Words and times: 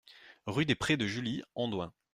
Rue 0.47 0.65
des 0.65 0.73
Prés 0.73 0.97
de 0.97 1.05
Julie, 1.05 1.43
Andoins 1.53 1.93